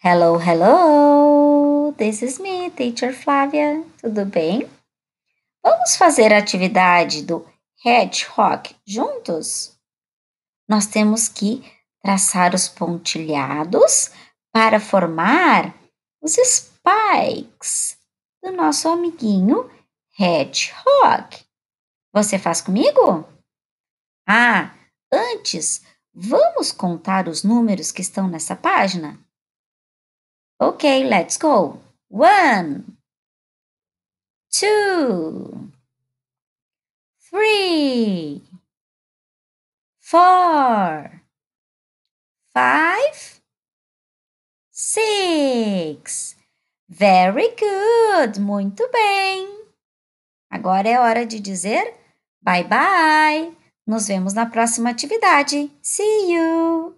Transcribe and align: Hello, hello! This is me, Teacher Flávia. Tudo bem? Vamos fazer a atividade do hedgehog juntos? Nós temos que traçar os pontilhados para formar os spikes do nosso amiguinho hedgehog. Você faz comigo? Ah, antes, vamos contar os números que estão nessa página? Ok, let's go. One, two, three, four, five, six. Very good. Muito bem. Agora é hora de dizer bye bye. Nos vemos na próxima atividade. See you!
Hello, 0.00 0.38
hello! 0.38 1.92
This 1.98 2.22
is 2.22 2.38
me, 2.38 2.70
Teacher 2.70 3.12
Flávia. 3.12 3.84
Tudo 4.00 4.24
bem? 4.24 4.70
Vamos 5.60 5.96
fazer 5.96 6.32
a 6.32 6.38
atividade 6.38 7.24
do 7.24 7.44
hedgehog 7.84 8.76
juntos? 8.86 9.76
Nós 10.68 10.86
temos 10.86 11.26
que 11.26 11.64
traçar 12.00 12.54
os 12.54 12.68
pontilhados 12.68 14.12
para 14.52 14.78
formar 14.78 15.74
os 16.22 16.36
spikes 16.36 17.98
do 18.40 18.52
nosso 18.52 18.86
amiguinho 18.88 19.68
hedgehog. 20.16 21.44
Você 22.12 22.38
faz 22.38 22.60
comigo? 22.60 23.26
Ah, 24.28 24.72
antes, 25.12 25.82
vamos 26.14 26.70
contar 26.70 27.26
os 27.26 27.42
números 27.42 27.90
que 27.90 28.00
estão 28.00 28.28
nessa 28.28 28.54
página? 28.54 29.18
Ok, 30.60 31.04
let's 31.04 31.36
go. 31.38 31.80
One, 32.10 32.84
two, 34.50 35.70
three, 37.30 38.42
four, 40.00 41.22
five, 42.52 43.40
six. 44.70 46.36
Very 46.88 47.54
good. 47.56 48.40
Muito 48.40 48.88
bem. 48.90 49.46
Agora 50.50 50.88
é 50.88 50.98
hora 50.98 51.26
de 51.26 51.38
dizer 51.38 51.94
bye 52.42 52.64
bye. 52.64 53.54
Nos 53.86 54.08
vemos 54.08 54.32
na 54.34 54.46
próxima 54.46 54.90
atividade. 54.90 55.70
See 55.82 56.32
you! 56.32 56.96